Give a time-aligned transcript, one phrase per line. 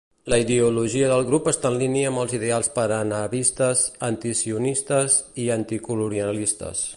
[0.33, 6.87] La ideologia del grup està en línia amb els ideals panarabistes, antisionistes i anticolonialistes.